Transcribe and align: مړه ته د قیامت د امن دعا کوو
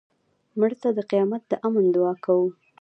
مړه 0.59 0.75
ته 0.81 0.89
د 0.97 0.99
قیامت 1.11 1.41
د 1.47 1.53
امن 1.67 1.85
دعا 1.95 2.13
کوو 2.25 2.47